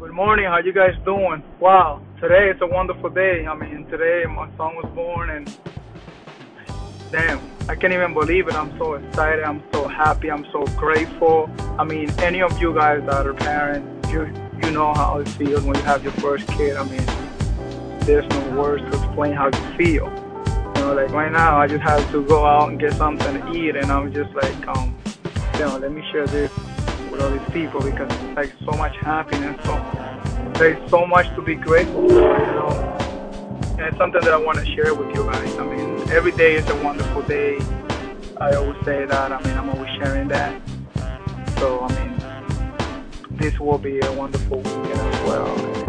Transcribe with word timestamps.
Good 0.00 0.12
morning. 0.12 0.46
How 0.46 0.56
you 0.56 0.72
guys 0.72 0.94
doing? 1.04 1.42
Wow, 1.60 2.00
today 2.22 2.48
is 2.48 2.56
a 2.62 2.66
wonderful 2.66 3.10
day. 3.10 3.46
I 3.46 3.54
mean, 3.54 3.84
today 3.90 4.24
my 4.24 4.48
son 4.56 4.74
was 4.74 4.90
born, 4.94 5.28
and 5.28 5.58
damn, 7.12 7.38
I 7.68 7.74
can't 7.74 7.92
even 7.92 8.14
believe 8.14 8.48
it. 8.48 8.54
I'm 8.54 8.76
so 8.78 8.94
excited. 8.94 9.44
I'm 9.44 9.62
so 9.74 9.86
happy. 9.88 10.30
I'm 10.30 10.46
so 10.52 10.64
grateful. 10.78 11.50
I 11.78 11.84
mean, 11.84 12.10
any 12.20 12.40
of 12.40 12.58
you 12.62 12.72
guys 12.72 13.02
that 13.04 13.26
are 13.26 13.34
parents, 13.34 14.10
you 14.10 14.22
you 14.64 14.70
know 14.70 14.94
how 14.94 15.18
it 15.18 15.28
feels 15.28 15.64
when 15.64 15.76
you 15.76 15.82
have 15.82 16.02
your 16.02 16.12
first 16.12 16.48
kid. 16.48 16.78
I 16.78 16.84
mean, 16.84 17.04
there's 18.06 18.26
no 18.30 18.58
words 18.58 18.82
to 18.90 19.04
explain 19.04 19.34
how 19.34 19.48
you 19.48 19.76
feel. 19.76 20.06
You 20.06 20.80
know, 20.80 20.94
like 20.94 21.10
right 21.10 21.30
now, 21.30 21.58
I 21.60 21.66
just 21.66 21.82
have 21.82 22.10
to 22.12 22.24
go 22.24 22.46
out 22.46 22.70
and 22.70 22.80
get 22.80 22.94
something 22.94 23.38
to 23.38 23.52
eat, 23.52 23.76
and 23.76 23.92
I'm 23.92 24.14
just 24.14 24.34
like, 24.34 24.66
um, 24.66 24.96
you 25.52 25.60
know, 25.60 25.76
let 25.76 25.92
me 25.92 26.02
share 26.10 26.26
this 26.26 26.50
with 27.10 27.20
all 27.20 27.30
these 27.30 27.50
people 27.52 27.80
because 27.80 28.08
it's 28.10 28.36
like 28.36 28.52
so 28.64 28.76
much 28.78 28.96
happiness. 28.96 29.56
So 29.64 29.74
there's 30.58 30.90
so 30.90 31.06
much 31.06 31.26
to 31.34 31.42
be 31.42 31.54
grateful 31.54 32.08
for, 32.08 32.14
you 32.14 32.18
know. 32.18 32.96
And 33.78 33.80
it's 33.80 33.96
something 33.96 34.20
that 34.20 34.32
I 34.32 34.36
want 34.36 34.58
to 34.58 34.66
share 34.74 34.94
with 34.94 35.14
you 35.14 35.24
guys. 35.24 35.58
I 35.58 35.64
mean, 35.64 36.10
every 36.10 36.32
day 36.32 36.54
is 36.54 36.68
a 36.68 36.76
wonderful 36.76 37.22
day. 37.22 37.58
I 38.36 38.54
always 38.54 38.84
say 38.84 39.04
that. 39.04 39.32
I 39.32 39.42
mean, 39.42 39.56
I'm 39.56 39.68
always 39.70 39.90
sharing 39.96 40.28
that. 40.28 40.60
So, 41.58 41.80
I 41.80 41.88
mean, 41.94 43.38
this 43.38 43.58
will 43.58 43.78
be 43.78 44.00
a 44.00 44.12
wonderful 44.12 44.58
weekend 44.58 44.92
as 44.92 45.20
well. 45.26 45.80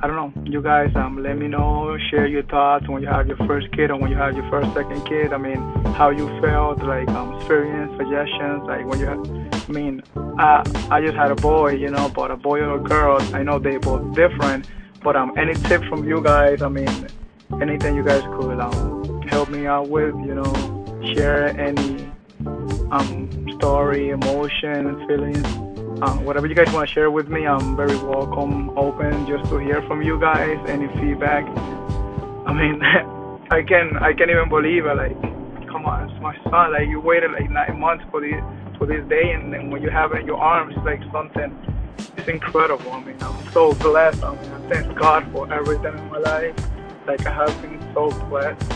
I 0.00 0.06
don't 0.06 0.16
know. 0.16 0.42
You 0.44 0.62
guys, 0.62 0.94
um, 0.94 1.22
let 1.22 1.38
me 1.38 1.48
know. 1.48 1.96
Share 2.10 2.26
your 2.26 2.42
thoughts 2.44 2.88
when 2.88 3.02
you 3.02 3.08
have 3.08 3.26
your 3.26 3.38
first 3.38 3.70
kid 3.72 3.90
or 3.90 3.96
when 3.96 4.10
you 4.10 4.16
have 4.16 4.36
your 4.36 4.48
first 4.50 4.72
second 4.74 5.04
kid. 5.06 5.32
I 5.32 5.38
mean, 5.38 5.60
how 5.94 6.10
you 6.10 6.28
felt, 6.40 6.82
like 6.82 7.08
um, 7.08 7.34
experience, 7.36 7.96
suggestions, 7.96 8.62
like 8.66 8.84
when 8.86 9.00
you 9.00 9.06
have. 9.06 9.45
I 9.68 9.72
mean, 9.72 10.02
I 10.38 10.62
I 10.90 11.00
just 11.00 11.16
had 11.16 11.30
a 11.30 11.34
boy, 11.34 11.72
you 11.72 11.90
know, 11.90 12.08
but 12.08 12.30
a 12.30 12.36
boy 12.36 12.60
or 12.60 12.76
a 12.76 12.80
girl. 12.80 13.18
I 13.34 13.42
know 13.42 13.58
they 13.58 13.76
both 13.78 14.14
different, 14.14 14.68
but 15.02 15.16
um, 15.16 15.36
any 15.36 15.54
tip 15.54 15.82
from 15.84 16.08
you 16.08 16.22
guys? 16.22 16.62
I 16.62 16.68
mean, 16.68 17.08
anything 17.60 17.96
you 17.96 18.04
guys 18.04 18.22
could 18.38 18.60
um 18.60 19.22
help 19.28 19.48
me 19.48 19.66
out 19.66 19.88
with, 19.88 20.14
you 20.24 20.34
know, 20.34 20.52
share 21.14 21.48
any 21.60 22.12
um 22.90 23.48
story, 23.58 24.10
emotion, 24.10 25.06
feelings 25.06 25.66
um, 26.02 26.24
whatever 26.26 26.46
you 26.46 26.54
guys 26.54 26.70
want 26.74 26.86
to 26.86 26.92
share 26.92 27.10
with 27.10 27.28
me, 27.28 27.46
I'm 27.46 27.74
very 27.74 27.96
welcome, 27.96 28.70
open 28.76 29.26
just 29.26 29.48
to 29.48 29.56
hear 29.58 29.80
from 29.82 30.02
you 30.02 30.20
guys. 30.20 30.58
Any 30.68 30.88
feedback. 31.00 31.44
I 32.46 32.52
mean, 32.52 32.82
I 33.50 33.62
can 33.62 33.96
I 33.96 34.12
can't 34.12 34.30
even 34.30 34.48
believe 34.50 34.84
it. 34.84 34.94
Like, 34.94 35.20
come 35.68 35.86
on, 35.86 36.10
it's 36.10 36.20
my 36.20 36.36
son. 36.50 36.72
Like 36.72 36.88
you 36.88 37.00
waited 37.00 37.32
like 37.32 37.48
nine 37.50 37.80
months 37.80 38.04
for 38.10 38.20
this 38.20 38.42
for 38.78 38.86
this 38.86 39.06
day, 39.08 39.32
and 39.32 39.52
then 39.52 39.70
when 39.70 39.82
you 39.82 39.90
have 39.90 40.12
it 40.12 40.20
in 40.20 40.26
your 40.26 40.38
arms, 40.38 40.76
like 40.84 41.00
something. 41.12 41.56
It's 42.16 42.28
incredible. 42.28 42.90
I 42.92 43.02
mean, 43.02 43.16
I'm 43.20 43.52
so 43.52 43.72
blessed. 43.74 44.22
I 44.22 44.34
mean, 44.34 44.52
I 44.52 44.68
thank 44.68 44.98
God 44.98 45.30
for 45.32 45.52
everything 45.52 45.96
in 45.96 46.08
my 46.08 46.18
life. 46.18 46.54
Like 47.06 47.26
I 47.26 47.32
have 47.32 47.62
been 47.62 47.80
so 47.94 48.10
blessed, 48.28 48.72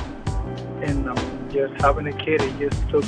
and 0.82 1.08
um, 1.08 1.48
just 1.50 1.74
having 1.80 2.06
a 2.06 2.12
kid, 2.12 2.40
it 2.42 2.58
just 2.58 2.88
took 2.90 3.04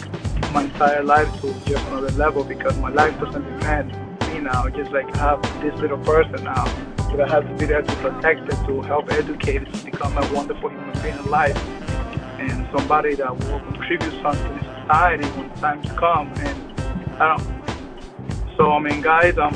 my 0.52 0.64
entire 0.64 1.02
life 1.02 1.28
to 1.40 1.52
just 1.64 1.86
another 1.88 2.10
level 2.12 2.44
because 2.44 2.76
my 2.78 2.90
life 2.90 3.18
doesn't 3.20 3.58
depend 3.58 3.92
me 4.28 4.40
now. 4.40 4.68
Just 4.68 4.90
like 4.92 5.06
I 5.16 5.18
have 5.18 5.42
this 5.62 5.74
little 5.80 5.98
person 5.98 6.44
now. 6.44 6.64
But 7.10 7.20
I 7.20 7.28
have 7.28 7.46
to 7.46 7.54
be 7.56 7.66
there 7.66 7.82
to 7.82 7.96
protect 7.96 8.52
it, 8.52 8.66
to 8.66 8.80
help 8.82 9.12
educate 9.12 9.62
it, 9.62 9.72
to 9.72 9.84
become 9.84 10.16
a 10.16 10.32
wonderful 10.32 10.70
human 10.70 11.02
being 11.02 11.18
in 11.18 11.30
life. 11.30 11.56
And 12.38 12.66
somebody 12.76 13.14
that 13.16 13.36
will 13.36 13.60
contribute 13.60 14.22
something 14.22 14.58
to 14.58 14.64
society 14.80 15.26
when 15.38 15.50
times 15.60 15.86
come. 15.92 16.32
And 16.38 16.71
Don't 17.22 17.62
so 18.56 18.72
I 18.72 18.78
mean 18.80 19.00
guys, 19.00 19.38
um 19.38 19.54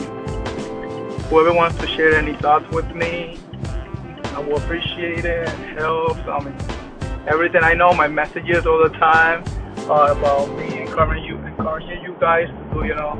whoever 1.29 1.53
wants 1.53 1.77
to 1.79 1.87
share 1.89 2.17
any 2.17 2.35
thoughts 2.35 2.69
with 2.71 2.89
me, 2.95 3.39
I 4.35 4.39
will 4.41 4.57
appreciate 4.57 5.25
it. 5.25 5.49
Helps. 5.77 6.21
I 6.29 6.41
mean 6.45 6.57
everything 7.27 7.65
I 7.65 7.75
know, 7.75 7.93
my 7.93 8.07
messages 8.07 8.67
all 8.67 8.83
the 8.83 8.97
time 8.99 9.43
uh, 9.91 10.15
about 10.17 10.47
me 10.57 10.83
encouraging 10.83 11.25
you, 11.25 11.37
encouraging 11.39 12.03
you 12.03 12.17
guys 12.21 12.49
to 12.49 12.75
do, 12.75 12.87
you 12.87 12.95
know, 12.95 13.19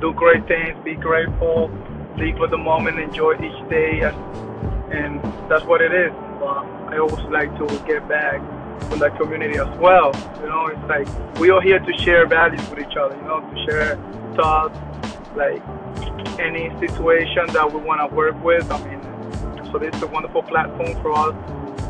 do 0.00 0.12
great 0.12 0.46
things, 0.46 0.76
be 0.84 0.94
grateful, 0.94 1.70
live 2.18 2.36
for 2.36 2.48
the 2.48 2.58
moment, 2.58 2.98
enjoy 2.98 3.32
each 3.34 3.68
day, 3.70 4.02
and 4.90 5.22
that's 5.48 5.64
what 5.64 5.80
it 5.80 5.92
is. 5.94 6.12
But 6.38 6.64
I 6.92 6.98
always 6.98 7.24
like 7.30 7.56
to 7.56 7.66
get 7.86 8.06
back 8.08 8.42
from 8.88 8.98
that 9.00 9.16
community 9.18 9.58
as 9.58 9.68
well. 9.78 10.12
You 10.40 10.48
know, 10.48 10.66
it's 10.66 10.88
like 10.88 11.38
we 11.38 11.50
are 11.50 11.60
here 11.60 11.78
to 11.78 11.92
share 11.98 12.26
values 12.26 12.68
with 12.70 12.80
each 12.80 12.96
other. 12.96 13.16
You 13.16 13.22
know, 13.22 13.40
to 13.40 13.64
share 13.64 13.96
thoughts, 14.36 14.78
like 15.36 15.62
any 16.38 16.68
situation 16.78 17.46
that 17.52 17.72
we 17.72 17.80
want 17.80 18.00
to 18.08 18.14
work 18.14 18.42
with. 18.44 18.70
I 18.70 18.78
mean, 18.84 19.00
so 19.72 19.78
this 19.78 19.94
is 19.94 20.02
a 20.02 20.06
wonderful 20.06 20.42
platform 20.42 20.94
for 21.02 21.12
us 21.12 21.34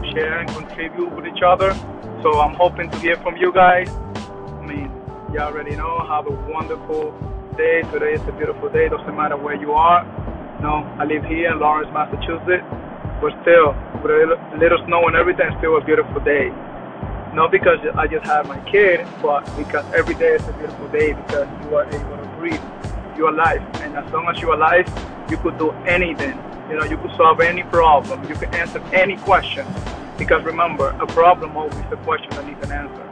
to 0.00 0.10
share 0.12 0.38
and 0.38 0.48
contribute 0.48 1.10
with 1.14 1.26
each 1.26 1.42
other. 1.42 1.74
So 2.22 2.40
I'm 2.40 2.54
hoping 2.54 2.90
to 2.90 2.98
hear 2.98 3.16
from 3.16 3.36
you 3.36 3.52
guys. 3.52 3.88
I 3.90 4.64
mean, 4.66 4.90
you 5.32 5.38
already 5.38 5.76
know. 5.76 5.98
Have 6.08 6.26
a 6.26 6.34
wonderful 6.50 7.12
day. 7.56 7.82
Today 7.92 8.14
is 8.14 8.22
a 8.28 8.32
beautiful 8.32 8.68
day. 8.70 8.88
Doesn't 8.88 9.16
matter 9.16 9.36
where 9.36 9.54
you 9.54 9.72
are. 9.72 10.04
No, 10.60 10.82
I 10.98 11.04
live 11.04 11.24
here 11.24 11.52
in 11.52 11.60
Lawrence, 11.60 11.90
Massachusetts. 11.92 12.64
But 13.20 13.32
still, 13.42 13.72
with 14.02 14.12
a 14.12 14.56
little 14.58 14.78
snow 14.86 15.06
and 15.08 15.16
everything, 15.16 15.48
still 15.58 15.76
a 15.76 15.84
beautiful 15.84 16.20
day. 16.20 16.48
Not 17.36 17.50
because 17.50 17.78
I 17.96 18.06
just 18.06 18.24
had 18.24 18.46
my 18.48 18.58
kid, 18.60 19.06
but 19.20 19.44
because 19.58 19.84
every 19.92 20.14
day 20.14 20.36
is 20.36 20.48
a 20.48 20.54
beautiful 20.54 20.88
day 20.88 21.12
because 21.12 21.46
you 21.62 21.76
are 21.76 21.84
able 21.84 22.16
to 22.16 22.28
breathe. 22.38 22.62
You're 23.14 23.28
alive. 23.28 23.60
And 23.82 23.94
as 23.94 24.10
long 24.10 24.26
as 24.28 24.40
you're 24.40 24.54
alive, 24.54 24.88
you 25.28 25.36
could 25.36 25.58
do 25.58 25.70
anything. 25.84 26.42
You 26.70 26.78
know, 26.78 26.84
you 26.84 26.96
could 26.96 27.14
solve 27.14 27.42
any 27.42 27.62
problem. 27.64 28.26
You 28.26 28.36
could 28.36 28.54
answer 28.54 28.80
any 28.94 29.18
question. 29.18 29.66
Because 30.16 30.44
remember, 30.44 30.96
a 30.98 31.06
problem 31.08 31.58
always 31.58 31.84
a 31.90 31.98
question 32.08 32.30
that 32.30 32.46
needs 32.46 32.64
an 32.64 32.72
answer. 32.72 33.04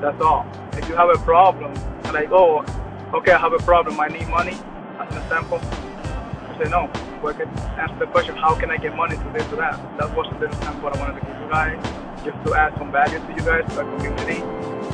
That's 0.00 0.22
all. 0.22 0.46
If 0.74 0.88
you 0.88 0.94
have 0.94 1.10
a 1.10 1.18
problem, 1.18 1.74
like, 2.12 2.30
oh, 2.30 2.64
okay, 3.12 3.32
I 3.32 3.38
have 3.38 3.54
a 3.54 3.58
problem, 3.58 3.98
I 3.98 4.06
need 4.06 4.28
money, 4.28 4.56
as 5.00 5.12
an 5.16 5.20
example, 5.20 5.58
I 5.58 6.62
say 6.62 6.70
no. 6.70 6.88
We 7.24 7.34
can 7.34 7.48
ask 7.74 7.98
the 7.98 8.06
question, 8.06 8.36
how 8.36 8.54
can 8.54 8.70
I 8.70 8.76
get 8.76 8.94
money 8.94 9.16
to 9.16 9.30
this 9.32 9.52
or 9.52 9.56
that? 9.56 9.80
That 9.98 10.16
was 10.16 10.32
the 10.38 10.46
example 10.46 10.90
I 10.94 11.00
wanted 11.00 11.18
to 11.18 11.26
give 11.26 11.40
you 11.40 11.48
guys, 11.48 12.02
just 12.24 12.38
to 12.46 12.54
add 12.54 12.72
some 12.78 12.90
value 12.92 13.18
to 13.18 13.32
you 13.34 13.42
guys, 13.42 13.64
to 13.72 13.80
our 13.80 13.96
community, 13.96 14.42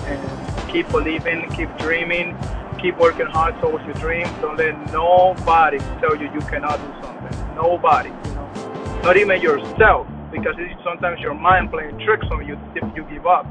and 0.07 0.71
keep 0.71 0.89
believing, 0.89 1.49
keep 1.51 1.69
dreaming, 1.79 2.37
keep 2.81 2.97
working 2.99 3.27
hard 3.27 3.59
towards 3.61 3.85
your 3.85 3.95
dreams. 3.95 4.31
Don't 4.41 4.57
let 4.57 4.75
nobody 4.93 5.79
tell 6.01 6.17
you 6.17 6.33
you 6.33 6.41
cannot 6.41 6.79
do 6.79 6.93
something. 7.03 7.55
Nobody, 7.55 8.09
you 8.09 8.35
know, 8.35 9.01
not 9.03 9.17
even 9.17 9.41
yourself, 9.41 10.07
because 10.31 10.55
it's 10.59 10.83
sometimes 10.85 11.21
your 11.21 11.35
mind 11.35 11.71
playing 11.71 11.99
tricks 12.01 12.27
on 12.31 12.47
you 12.47 12.59
if 12.75 12.85
you 12.97 13.05
give 13.05 13.27
up. 13.27 13.47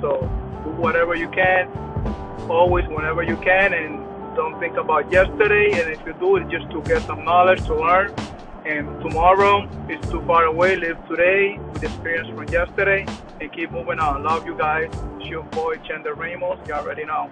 So 0.00 0.20
do 0.64 0.70
whatever 0.70 1.14
you 1.14 1.28
can, 1.28 1.68
always 2.50 2.86
whenever 2.88 3.22
you 3.22 3.36
can, 3.36 3.72
and 3.72 4.04
don't 4.34 4.58
think 4.58 4.76
about 4.76 5.10
yesterday. 5.12 5.70
And 5.80 5.90
if 5.90 6.04
you 6.04 6.12
do 6.14 6.36
it, 6.36 6.48
just 6.48 6.70
to 6.70 6.82
get 6.82 7.02
some 7.02 7.24
knowledge 7.24 7.64
to 7.66 7.74
learn. 7.74 8.12
And 8.64 8.88
tomorrow 9.02 9.68
is 9.90 10.00
too 10.10 10.22
far 10.26 10.44
away. 10.44 10.76
Live 10.76 10.96
today 11.06 11.58
with 11.74 11.84
experience 11.84 12.28
from 12.28 12.48
yesterday 12.48 13.04
and 13.38 13.52
keep 13.52 13.70
moving 13.70 13.98
on. 13.98 14.22
Love 14.22 14.46
you 14.46 14.56
guys. 14.56 14.88
It's 15.18 15.26
your 15.26 15.42
boy, 15.42 15.76
Chender 15.86 16.14
Ramos. 16.14 16.58
You 16.66 16.72
all 16.72 16.80
already 16.80 17.04
know. 17.04 17.30